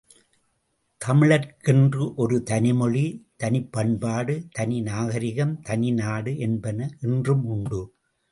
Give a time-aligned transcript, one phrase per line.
[1.01, 3.03] தமிழர்க்கென்று ஒரு தனிமொழி,
[3.35, 7.81] தனிப்பண்பாடு, தனி நாகரிகம், தனிநாடு என்பன என்றும் உண்டு.